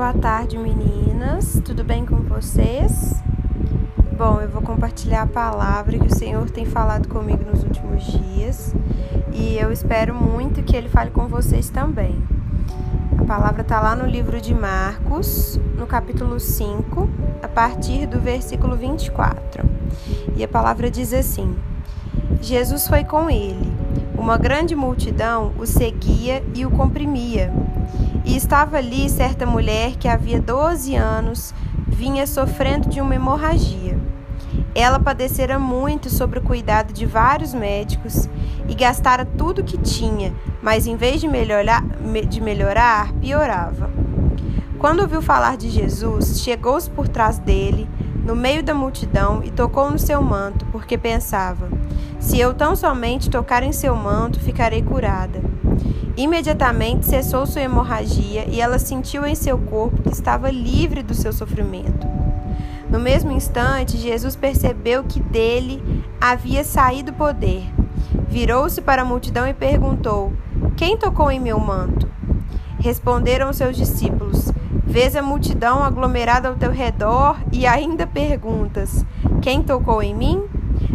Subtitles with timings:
[0.00, 1.60] Boa tarde, meninas.
[1.62, 3.22] Tudo bem com vocês?
[4.16, 8.74] Bom, eu vou compartilhar a palavra que o Senhor tem falado comigo nos últimos dias
[9.30, 12.16] e eu espero muito que Ele fale com vocês também.
[13.18, 17.06] A palavra está lá no livro de Marcos, no capítulo 5,
[17.42, 19.68] a partir do versículo 24.
[20.34, 21.54] E a palavra diz assim:
[22.40, 23.70] Jesus foi com ele.
[24.16, 27.52] Uma grande multidão o seguia e o comprimia.
[28.24, 31.54] E estava ali certa mulher que havia 12 anos
[31.86, 33.98] vinha sofrendo de uma hemorragia.
[34.74, 38.28] Ela padecera muito sob o cuidado de vários médicos
[38.68, 41.84] e gastara tudo que tinha, mas em vez de melhorar,
[42.28, 43.90] de melhorar, piorava.
[44.78, 47.88] Quando ouviu falar de Jesus, chegou-se por trás dele,
[48.24, 51.68] no meio da multidão, e tocou no seu manto, porque pensava:
[52.18, 55.42] se eu tão somente tocar em seu manto, ficarei curada.
[56.16, 61.32] Imediatamente cessou sua hemorragia e ela sentiu em seu corpo que estava livre do seu
[61.32, 62.06] sofrimento.
[62.90, 67.62] No mesmo instante, Jesus percebeu que dele havia saído poder.
[68.28, 70.32] Virou-se para a multidão e perguntou:
[70.76, 72.08] Quem tocou em meu manto?
[72.80, 74.52] Responderam seus discípulos:
[74.84, 79.06] Vês a multidão aglomerada ao teu redor e ainda perguntas:
[79.40, 80.42] Quem tocou em mim?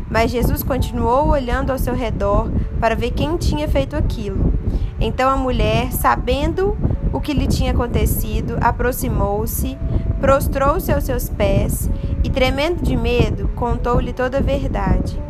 [0.10, 4.55] Mas Jesus continuou olhando ao seu redor para ver quem tinha feito aquilo.
[5.00, 6.78] Então a mulher, sabendo
[7.12, 9.78] o que lhe tinha acontecido, aproximou-se,
[10.20, 11.90] prostrou-se aos seus pés
[12.24, 15.22] e, tremendo de medo, contou-lhe toda a verdade.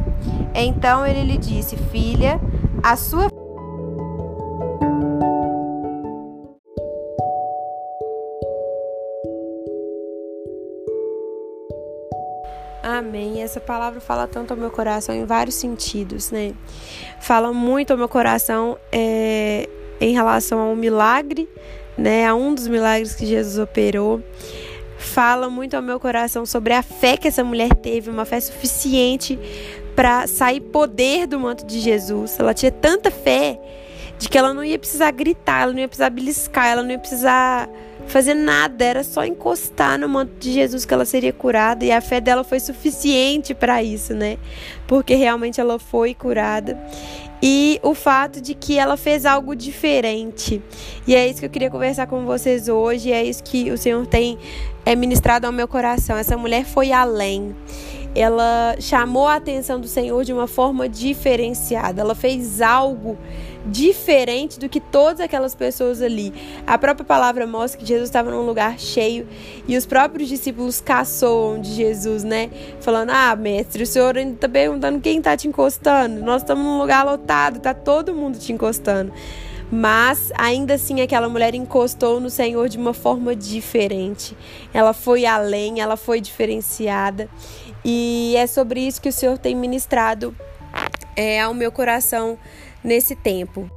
[0.54, 2.40] Então ele lhe disse: Filha,
[2.82, 3.30] a sua
[13.46, 16.56] Essa palavra fala tanto ao meu coração em vários sentidos, né?
[17.22, 19.70] Fala muito ao meu coração é,
[20.02, 21.48] em relação a um milagre,
[21.96, 22.26] né?
[22.26, 24.20] A um dos milagres que Jesus operou.
[24.98, 29.38] Fala muito ao meu coração sobre a fé que essa mulher teve, uma fé suficiente
[29.96, 32.40] para sair poder do manto de Jesus.
[32.40, 33.60] Ela tinha tanta fé
[34.18, 37.00] de que ela não ia precisar gritar, ela não ia precisar beliscar, ela não ia
[37.00, 37.70] precisar
[38.08, 42.02] fazer nada, era só encostar no manto de Jesus que ela seria curada e a
[42.02, 44.38] fé dela foi suficiente para isso, né?
[44.88, 46.80] Porque realmente ela foi curada.
[47.42, 50.62] E o fato de que ela fez algo diferente.
[51.06, 54.06] E é isso que eu queria conversar com vocês hoje, é isso que o Senhor
[54.08, 54.38] tem
[54.86, 56.18] é, ministrado ao meu coração.
[56.18, 57.56] Essa mulher foi além
[58.16, 62.02] ela chamou a atenção do Senhor de uma forma diferenciada.
[62.02, 63.18] Ela fez algo
[63.66, 66.34] diferente do que todas aquelas pessoas ali.
[66.66, 69.28] A própria palavra mostra que Jesus estava num lugar cheio
[69.68, 72.50] e os próprios discípulos caçoam de Jesus, né?
[72.80, 76.22] Falando: Ah, mestre, o senhor ainda está perguntando quem está te encostando.
[76.22, 79.12] Nós estamos num lugar lotado, está todo mundo te encostando.
[79.72, 84.38] Mas ainda assim aquela mulher encostou no Senhor de uma forma diferente.
[84.72, 87.28] Ela foi além, ela foi diferenciada.
[87.84, 90.36] E é sobre isso que o Senhor tem ministrado
[91.16, 92.38] é, ao meu coração
[92.86, 93.70] nesse tempo.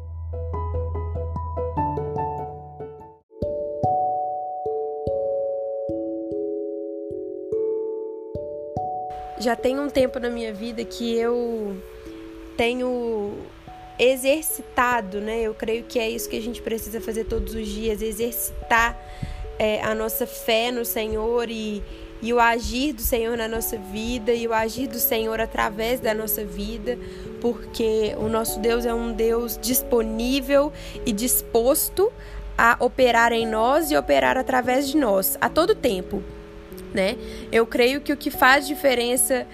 [9.41, 11.81] Já tem um tempo na minha vida que eu
[12.57, 13.39] tenho
[13.99, 15.41] exercitado, né?
[15.41, 19.01] Eu creio que é isso que a gente precisa fazer todos os dias, exercitar
[19.59, 21.83] é, a nossa fé no Senhor e,
[22.21, 26.13] e o agir do Senhor na nossa vida e o agir do Senhor através da
[26.13, 26.99] nossa vida,
[27.41, 30.73] porque o nosso Deus é um Deus disponível
[31.07, 32.13] e disposto
[32.57, 36.23] a operar em nós e operar através de nós a todo tempo,
[36.93, 37.17] né?
[37.53, 39.47] Eu creio que o que faz diferença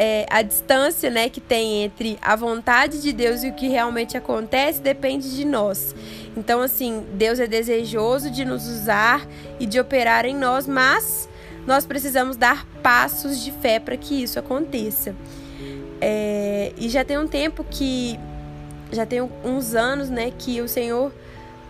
[0.00, 4.16] é, a distância né, que tem entre a vontade de Deus e o que realmente
[4.16, 5.92] acontece depende de nós.
[6.36, 9.26] Então, assim, Deus é desejoso de nos usar
[9.58, 11.28] e de operar em nós, mas
[11.66, 15.14] nós precisamos dar passos de fé para que isso aconteça.
[16.00, 18.18] É, e já tem um tempo que,
[18.92, 21.12] já tem uns anos, né, que o Senhor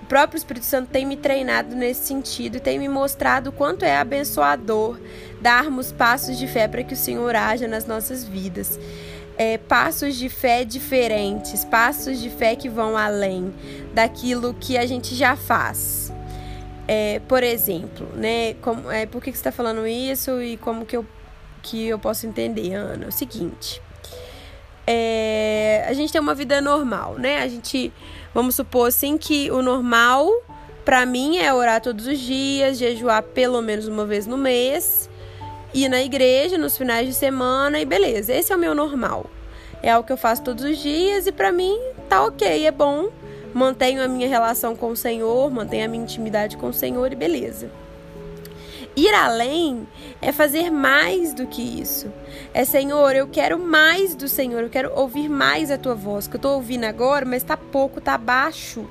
[0.08, 3.96] próprio Espírito Santo tem me treinado nesse sentido e tem me mostrado o quanto é
[3.96, 4.98] abençoador
[5.40, 8.80] darmos passos de fé para que o Senhor haja nas nossas vidas.
[9.36, 13.54] É, passos de fé diferentes, passos de fé que vão além
[13.94, 16.12] daquilo que a gente já faz.
[16.88, 18.54] É, por exemplo, né?
[18.54, 21.06] Como, é, por que, que você está falando isso e como que eu,
[21.62, 23.04] que eu posso entender, Ana?
[23.04, 23.80] É o seguinte.
[24.86, 27.42] É, a gente tem uma vida normal, né?
[27.42, 27.92] A gente
[28.34, 30.30] Vamos supor assim que o normal
[30.84, 35.10] para mim é orar todos os dias, jejuar pelo menos uma vez no mês,
[35.74, 38.32] ir na igreja nos finais de semana e beleza.
[38.32, 39.26] Esse é o meu normal.
[39.82, 43.10] É algo que eu faço todos os dias e para mim tá ok, é bom.
[43.58, 47.16] Mantenho a minha relação com o Senhor, mantenho a minha intimidade com o Senhor e
[47.16, 47.68] beleza.
[48.94, 49.84] Ir além
[50.22, 52.06] é fazer mais do que isso.
[52.54, 56.36] É, Senhor, eu quero mais do Senhor, eu quero ouvir mais a tua voz, que
[56.36, 58.88] eu tô ouvindo agora, mas tá pouco, tá baixo.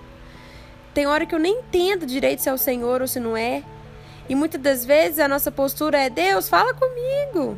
[0.94, 3.64] Tem hora que eu nem entendo direito se é o Senhor ou se não é.
[4.28, 7.58] E muitas das vezes a nossa postura é: Deus, fala comigo.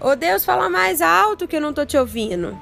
[0.00, 2.58] Ou Deus, fala mais alto que eu não tô te ouvindo.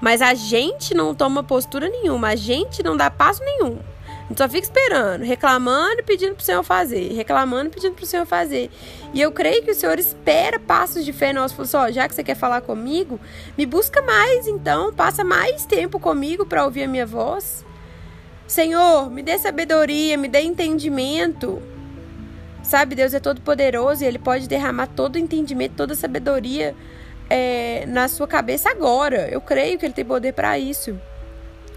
[0.00, 3.78] Mas a gente não toma postura nenhuma, a gente não dá passo nenhum.
[4.06, 8.06] A gente só fica esperando, reclamando e pedindo pro Senhor fazer, reclamando e pedindo pro
[8.06, 8.70] Senhor fazer.
[9.12, 11.52] E eu creio que o Senhor espera passos de fé nós.
[11.52, 13.20] Falou assim, já que você quer falar comigo,
[13.58, 17.64] me busca mais então, passa mais tempo comigo para ouvir a minha voz.
[18.46, 21.60] Senhor, me dê sabedoria, me dê entendimento.
[22.62, 26.74] Sabe, Deus é todo poderoso e Ele pode derramar todo o entendimento, toda a sabedoria
[27.30, 29.28] é, na sua cabeça agora.
[29.30, 30.98] Eu creio que Ele tem poder para isso.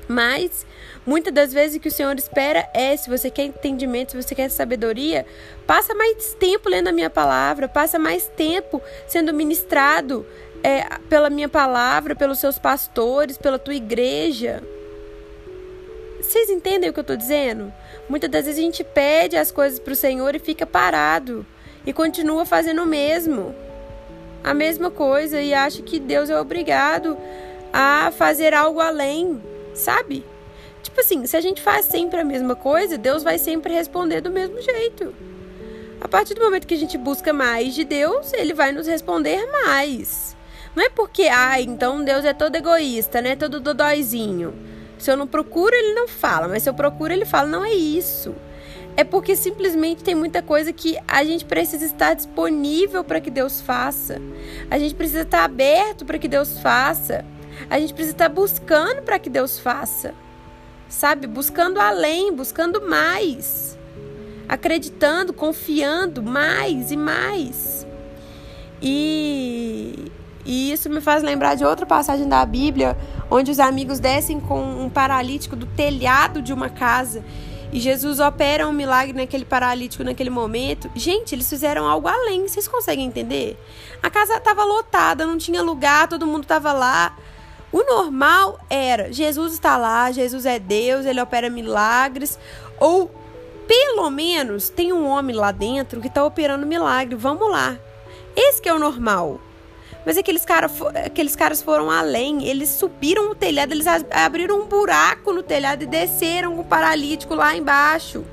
[0.07, 0.65] Mas
[1.05, 4.35] muitas das vezes o que o Senhor espera é, se você quer entendimento, se você
[4.35, 5.25] quer sabedoria,
[5.65, 10.25] passa mais tempo lendo a minha palavra, passa mais tempo sendo ministrado
[10.61, 14.61] é, pela minha palavra, pelos seus pastores, pela tua igreja.
[16.21, 17.71] Vocês entendem o que eu estou dizendo?
[18.09, 21.45] Muitas das vezes a gente pede as coisas para o Senhor e fica parado
[21.85, 23.53] e continua fazendo o mesmo,
[24.44, 27.18] a mesma coisa e acha que Deus é obrigado
[27.72, 29.42] a fazer algo além
[29.74, 30.25] sabe?
[30.81, 34.31] Tipo assim, se a gente faz sempre a mesma coisa, Deus vai sempre responder do
[34.31, 35.13] mesmo jeito.
[36.00, 39.50] A partir do momento que a gente busca mais de Deus, ele vai nos responder
[39.66, 40.36] mais.
[40.75, 43.36] Não é porque, ah, então Deus é todo egoísta, né?
[43.36, 44.54] Todo dodóizinho.
[44.98, 47.48] Se eu não procuro, ele não fala, mas se eu procuro, ele fala.
[47.48, 48.36] Não é isso.
[48.95, 53.60] É porque simplesmente tem muita coisa que a gente precisa estar disponível para que Deus
[53.60, 54.22] faça.
[54.69, 57.25] A gente precisa estar aberto para que Deus faça.
[57.69, 60.13] A gente precisa estar buscando para que Deus faça,
[60.88, 61.28] sabe?
[61.28, 63.78] Buscando além, buscando mais,
[64.48, 67.88] acreditando, confiando mais e mais.
[68.81, 70.12] E,
[70.46, 72.98] e isso me faz lembrar de outra passagem da Bíblia,
[73.31, 77.24] onde os amigos descem com um paralítico do telhado de uma casa.
[77.74, 80.92] E Jesus opera um milagre naquele paralítico naquele momento.
[80.94, 82.48] Gente, eles fizeram algo além.
[82.48, 83.58] Vocês conseguem entender?
[84.02, 87.18] A casa estava lotada, não tinha lugar, todo mundo estava lá.
[87.72, 92.38] O normal era Jesus está lá, Jesus é Deus, ele opera milagres,
[92.80, 93.10] ou
[93.68, 97.16] pelo menos tem um homem lá dentro que está operando milagre.
[97.16, 97.75] Vamos lá.
[98.36, 99.42] Esse que é o normal.
[100.05, 100.69] Mas aqueles, cara,
[101.05, 105.88] aqueles caras foram além, eles subiram o telhado, eles abriram um buraco no telhado e
[105.88, 108.25] desceram com o paralítico lá embaixo.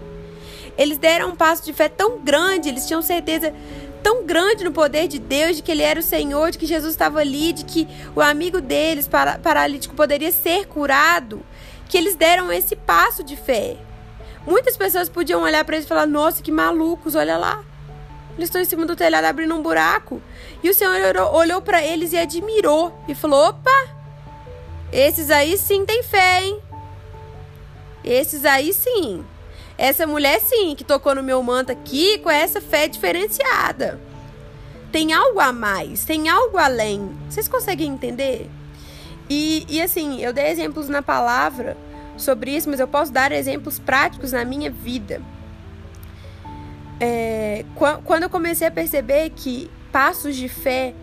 [0.77, 3.55] Eles deram um passo de fé tão grande, eles tinham certeza
[4.03, 6.93] tão grande no poder de Deus, de que ele era o Senhor, de que Jesus
[6.93, 7.87] estava ali, de que
[8.17, 9.09] o amigo deles,
[9.43, 11.45] paralítico, poderia ser curado,
[11.89, 13.77] que eles deram esse passo de fé.
[14.47, 17.63] Muitas pessoas podiam olhar para eles e falar: Nossa, que malucos, olha lá.
[18.37, 20.23] Eles estão em cima do telhado abrindo um buraco.
[20.63, 23.89] E o Senhor olhou para eles e admirou e falou: Opa,
[24.93, 26.61] esses aí sim têm fé, hein?
[28.05, 29.25] Esses aí sim.
[29.77, 33.99] Essa mulher, sim, que tocou no meu manto aqui com essa fé diferenciada.
[34.93, 37.17] Tem algo a mais, tem algo além.
[37.29, 38.51] Vocês conseguem entender?
[39.29, 41.77] E, e assim, eu dei exemplos na palavra
[42.17, 45.23] sobre isso, mas eu posso dar exemplos práticos na minha vida.
[47.01, 47.65] É,
[48.05, 50.95] quando eu comecei a perceber que passos de fé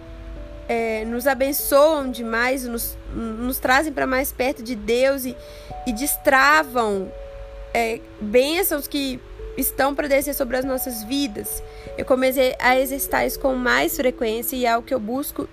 [0.69, 5.35] é, nos abençoam demais, nos, nos trazem para mais perto de Deus e,
[5.87, 7.11] e destravam
[7.73, 9.19] é, bênçãos que
[9.57, 11.63] estão para descer sobre as nossas vidas.
[11.97, 15.49] Eu comecei a exercitar isso com mais frequência e é algo que eu busco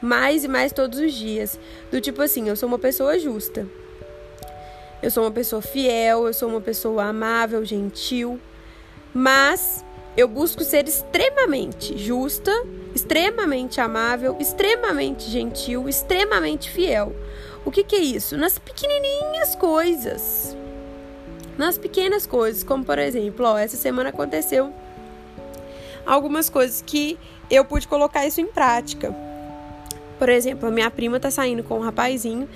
[0.00, 1.58] mais e mais todos os dias.
[1.90, 3.66] Do tipo assim, eu sou uma pessoa justa.
[5.02, 8.38] Eu sou uma pessoa fiel, eu sou uma pessoa amável, gentil,
[9.14, 9.84] mas
[10.16, 12.52] eu busco ser extremamente justa,
[12.94, 17.14] extremamente amável, extremamente gentil, extremamente fiel.
[17.64, 18.36] O que, que é isso?
[18.36, 20.56] Nas pequenininhas coisas
[21.60, 24.72] nas pequenas coisas, como por exemplo, ó, essa semana aconteceu
[26.06, 27.18] algumas coisas que
[27.50, 29.14] eu pude colocar isso em prática.
[30.18, 32.48] Por exemplo, a minha prima tá saindo com um rapazinho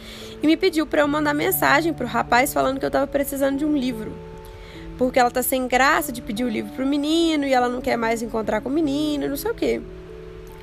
[0.43, 3.67] e me pediu para eu mandar mensagem pro rapaz falando que eu tava precisando de
[3.67, 4.11] um livro.
[4.97, 7.97] Porque ela tá sem graça de pedir o livro pro menino e ela não quer
[7.97, 9.81] mais encontrar com o menino, não sei o quê.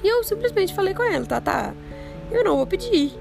[0.04, 1.74] E eu simplesmente falei com ela, tá, tá,
[2.32, 3.12] eu não vou pedir.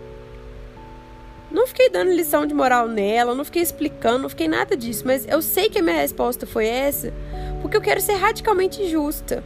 [1.50, 5.26] Não fiquei dando lição de moral nela, não fiquei explicando, não fiquei nada disso, mas
[5.26, 7.12] eu sei que a minha resposta foi essa,
[7.60, 9.42] porque eu quero ser radicalmente justa.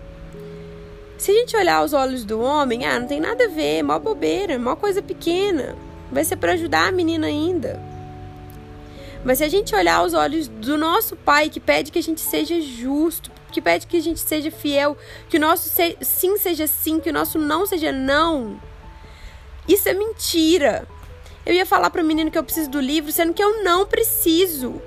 [1.16, 3.99] Se a gente olhar os olhos do homem, ah, não tem nada a ver, mó
[3.99, 5.75] bobeira, mó coisa pequena.
[6.12, 7.80] Vai ser para ajudar a menina ainda.
[9.25, 12.21] Mas se a gente olhar os olhos do nosso pai que pede que a gente
[12.21, 14.97] seja justo, que pede que a gente seja fiel,
[15.28, 15.71] que o nosso
[16.02, 18.61] sim seja sim, que o nosso não seja não.
[19.66, 20.87] Isso é mentira.
[21.47, 23.87] Eu ia falar para o menino que eu preciso do livro, sendo que eu não
[23.87, 24.81] preciso.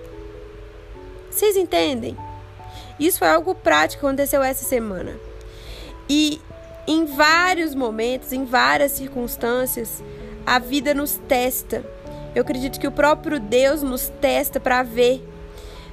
[1.31, 2.15] Vocês entendem?
[2.99, 5.15] Isso foi algo prático que aconteceu essa semana.
[6.09, 6.41] E
[6.87, 10.03] em vários momentos, em várias circunstâncias,
[10.45, 11.85] a vida nos testa.
[12.37, 15.27] Eu acredito que o próprio Deus nos testa para ver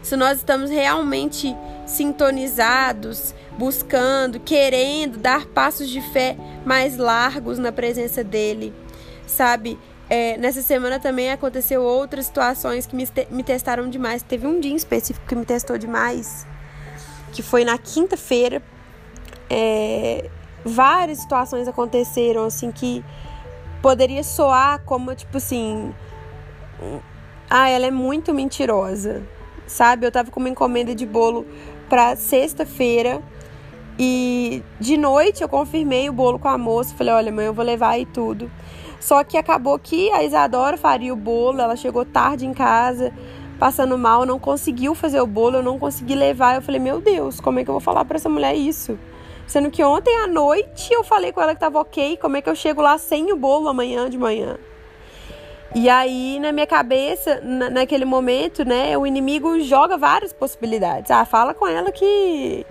[0.03, 8.23] se nós estamos realmente sintonizados, buscando, querendo dar passos de fé mais largos na presença
[8.23, 8.75] dele,
[9.27, 9.79] sabe?
[10.11, 14.23] É, nessa semana também aconteceu outras situações que me, me testaram demais.
[14.23, 16.47] Teve um dia em específico que me testou demais,
[17.33, 18.63] que foi na quinta-feira.
[19.49, 20.29] É,
[20.63, 23.03] várias situações aconteceram assim que
[23.81, 25.95] poderia soar como tipo assim,
[27.49, 29.23] ah, ela é muito mentirosa,
[29.67, 30.07] sabe?
[30.07, 31.47] Eu tava com uma encomenda de bolo
[31.89, 33.23] para sexta-feira
[33.99, 37.65] e de noite eu confirmei o bolo com a moça, falei, olha, mãe, eu vou
[37.65, 38.51] levar aí tudo.
[38.99, 43.13] Só que acabou que a Isadora faria o bolo, ela chegou tarde em casa,
[43.59, 46.57] passando mal, não conseguiu fazer o bolo, eu não consegui levar.
[46.57, 48.99] Eu falei, meu Deus, como é que eu vou falar para essa mulher isso?
[49.47, 52.49] Sendo que ontem à noite eu falei com ela que tava ok, como é que
[52.49, 54.57] eu chego lá sem o bolo amanhã de manhã?
[55.75, 61.11] E aí, na minha cabeça, na, naquele momento, né, o inimigo joga várias possibilidades.
[61.11, 62.65] Ah, fala com ela que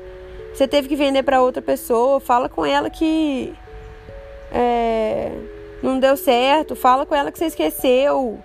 [0.54, 3.54] você teve que vender para outra pessoa, fala com ela que
[4.54, 5.32] é,
[5.82, 8.40] não deu certo, fala com ela que você esqueceu.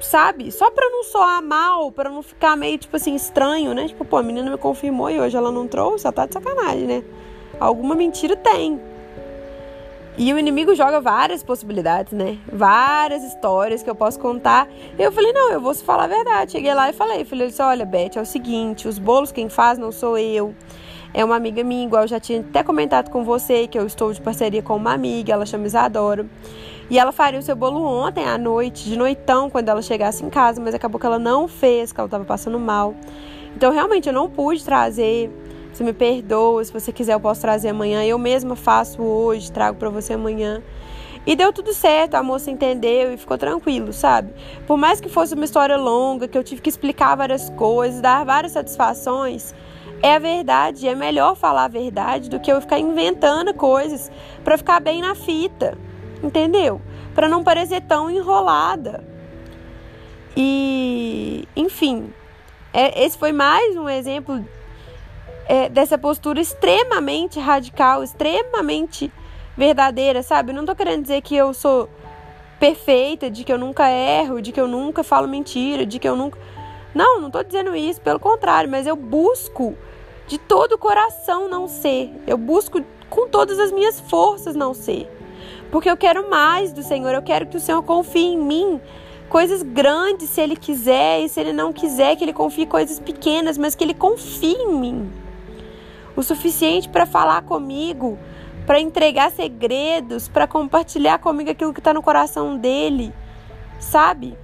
[0.00, 0.52] Sabe?
[0.52, 3.88] Só pra não soar mal, pra não ficar meio, tipo assim, estranho, né?
[3.88, 6.86] Tipo, pô, a menina me confirmou e hoje ela não trouxe, ela tá de sacanagem,
[6.86, 7.04] né?
[7.58, 8.78] Alguma mentira tem.
[10.16, 12.38] E o inimigo joga várias possibilidades, né?
[12.52, 14.68] Várias histórias que eu posso contar.
[14.98, 16.52] Eu falei, não, eu vou se falar a verdade.
[16.52, 19.90] Cheguei lá e falei, falei, olha, Beth, é o seguinte, os bolos quem faz não
[19.90, 20.54] sou eu
[21.14, 24.12] é uma amiga minha, igual eu já tinha até comentado com você, que eu estou
[24.12, 26.26] de parceria com uma amiga, ela chama Isadora.
[26.90, 30.30] E ela faria o seu bolo ontem à noite, de noitão, quando ela chegasse em
[30.30, 32.94] casa, mas acabou que ela não fez, que ela estava passando mal.
[33.54, 35.30] Então, realmente, eu não pude trazer.
[35.72, 38.04] Você me perdoa, se você quiser eu posso trazer amanhã.
[38.04, 40.62] Eu mesma faço hoje, trago para você amanhã.
[41.24, 44.34] E deu tudo certo, a moça entendeu e ficou tranquilo, sabe?
[44.66, 48.24] Por mais que fosse uma história longa, que eu tive que explicar várias coisas, dar
[48.24, 49.54] várias satisfações,
[50.02, 50.86] é a verdade.
[50.86, 54.10] É melhor falar a verdade do que eu ficar inventando coisas
[54.42, 55.78] para ficar bem na fita,
[56.22, 56.82] entendeu?
[57.14, 59.04] Para não parecer tão enrolada.
[60.36, 62.12] E, enfim,
[62.74, 64.44] é, esse foi mais um exemplo
[65.46, 69.12] é, dessa postura extremamente radical, extremamente
[69.56, 70.52] verdadeira, sabe?
[70.52, 71.88] Não tô querendo dizer que eu sou
[72.58, 76.16] perfeita, de que eu nunca erro, de que eu nunca falo mentira, de que eu
[76.16, 76.38] nunca.
[76.94, 79.76] Não, não tô dizendo isso, pelo contrário, mas eu busco
[80.26, 82.10] de todo o coração não ser.
[82.26, 82.80] Eu busco
[83.10, 85.08] com todas as minhas forças não ser.
[85.70, 88.80] Porque eu quero mais do Senhor, eu quero que o Senhor confie em mim
[89.28, 93.56] coisas grandes se ele quiser e se ele não quiser que ele confie coisas pequenas,
[93.56, 95.10] mas que ele confie em mim.
[96.16, 98.18] O suficiente para falar comigo,
[98.66, 103.12] para entregar segredos, para compartilhar comigo aquilo que está no coração dele,
[103.78, 104.36] sabe?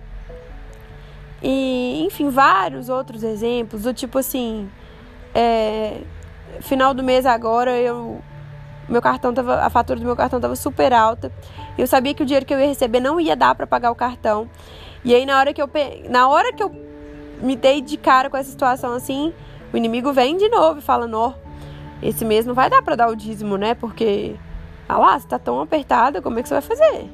[1.43, 4.69] E, enfim, vários outros exemplos, do tipo assim,
[5.35, 6.01] é,
[6.61, 8.21] final do mês agora, eu
[8.89, 11.31] meu cartão tava, a fatura do meu cartão estava super alta.
[11.77, 13.95] Eu sabia que o dinheiro que eu ia receber não ia dar para pagar o
[13.95, 14.49] cartão.
[15.05, 15.71] E aí na hora que eu
[16.09, 16.75] na hora que eu
[17.43, 19.33] me dei de cara com essa situação assim,
[19.73, 21.35] o inimigo vem de novo e fala: "Nó,
[22.03, 23.75] esse mês não vai dar para dar o dízimo, né?
[23.75, 24.37] Porque
[24.89, 27.11] ah lá, você tá tão apertada, como é que você vai fazer?"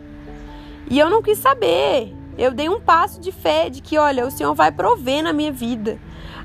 [0.91, 2.15] E eu não quis saber.
[2.37, 5.53] Eu dei um passo de fé de que, olha, o Senhor vai prover na minha
[5.53, 5.99] vida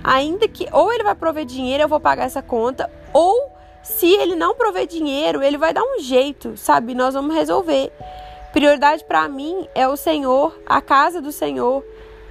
[0.04, 4.36] ainda que ou ele vai prover dinheiro, eu vou pagar essa conta, ou se ele
[4.36, 6.94] não prover dinheiro, ele vai dar um jeito, sabe?
[6.94, 7.92] Nós vamos resolver.
[8.52, 11.84] Prioridade para mim é o Senhor, a casa do Senhor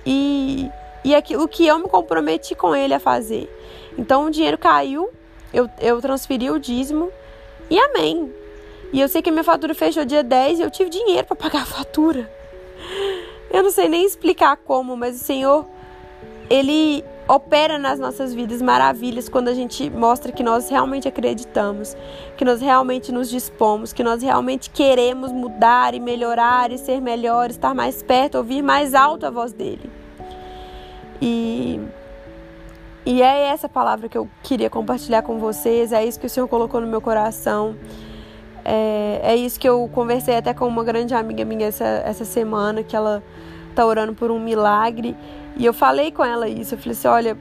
[0.05, 0.69] e,
[1.05, 3.49] e aquilo que eu me comprometi com ele a fazer.
[3.97, 5.11] Então o dinheiro caiu,
[5.53, 7.11] eu, eu transferi o dízimo
[7.71, 8.33] e amém.
[8.93, 11.37] E eu sei que a minha fatura fechou dia 10 e eu tive dinheiro para
[11.37, 12.31] pagar a fatura.
[13.51, 15.67] Eu não sei nem explicar como, mas o Senhor,
[16.49, 21.95] ele opera nas nossas vidas maravilhas quando a gente mostra que nós realmente acreditamos,
[22.37, 27.51] que nós realmente nos dispomos, que nós realmente queremos mudar e melhorar e ser melhor,
[27.51, 29.91] estar mais perto, ouvir mais alto a voz dele.
[31.21, 31.81] E
[33.11, 36.47] e é essa palavra que eu queria compartilhar com vocês, é isso que o Senhor
[36.47, 37.75] colocou no meu coração.
[38.63, 42.83] É, é isso que eu conversei até com uma grande amiga minha essa, essa semana,
[42.83, 43.23] que ela
[43.75, 45.17] tá orando por um milagre.
[45.57, 46.75] E eu falei com ela isso.
[46.75, 47.39] Eu falei assim: olha,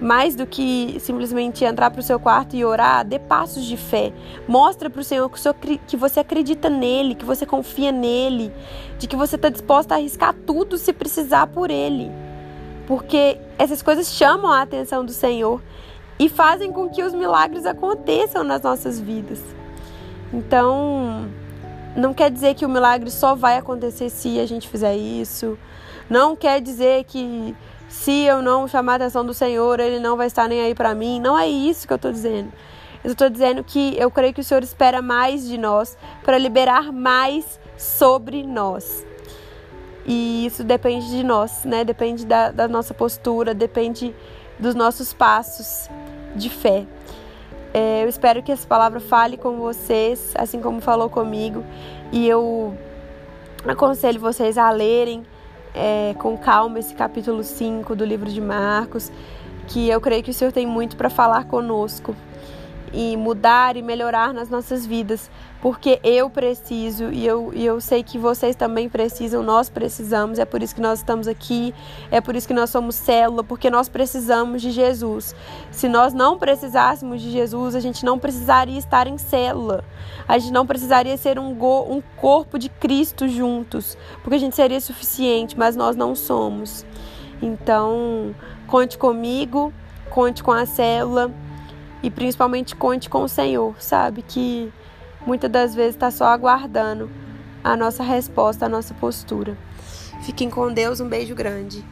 [0.00, 4.12] mais do que simplesmente entrar para o seu quarto e orar, dê passos de fé.
[4.48, 5.30] Mostra para o Senhor
[5.86, 8.52] que você acredita nele, que você confia nele,
[8.98, 12.10] de que você está disposta a arriscar tudo se precisar por ele.
[12.86, 15.60] Porque essas coisas chamam a atenção do Senhor
[16.18, 19.42] e fazem com que os milagres aconteçam nas nossas vidas.
[20.32, 21.28] Então,
[21.96, 25.58] não quer dizer que o milagre só vai acontecer se a gente fizer isso.
[26.08, 27.54] Não quer dizer que
[27.88, 30.94] se eu não chamar a atenção do Senhor, Ele não vai estar nem aí para
[30.94, 31.20] mim.
[31.20, 32.52] Não é isso que eu estou dizendo.
[33.02, 36.92] Eu estou dizendo que eu creio que o Senhor espera mais de nós para liberar
[36.92, 39.05] mais sobre nós.
[40.06, 41.84] E isso depende de nós, né?
[41.84, 44.14] Depende da, da nossa postura, depende
[44.58, 45.90] dos nossos passos
[46.34, 46.86] de fé.
[47.74, 51.64] É, eu espero que essa palavra fale com vocês, assim como falou comigo.
[52.12, 52.76] E eu
[53.66, 55.26] aconselho vocês a lerem
[55.74, 59.10] é, com calma esse capítulo 5 do livro de Marcos,
[59.66, 62.14] que eu creio que o Senhor tem muito para falar conosco
[62.92, 68.02] e mudar e melhorar nas nossas vidas, porque eu preciso e eu, e eu sei
[68.02, 71.74] que vocês também precisam, nós precisamos, é por isso que nós estamos aqui,
[72.10, 75.34] é por isso que nós somos célula, porque nós precisamos de Jesus.
[75.70, 79.84] Se nós não precisássemos de Jesus, a gente não precisaria estar em célula,
[80.28, 84.54] a gente não precisaria ser um, go, um corpo de Cristo juntos, porque a gente
[84.54, 86.84] seria suficiente, mas nós não somos.
[87.42, 88.34] Então,
[88.66, 89.72] conte comigo,
[90.10, 91.30] conte com a célula
[92.02, 94.22] e principalmente conte com o Senhor, sabe?
[94.22, 94.72] Que
[95.26, 97.10] muitas das vezes está só aguardando
[97.62, 99.56] a nossa resposta, a nossa postura.
[100.22, 101.84] Fiquem com Deus, um beijo grande.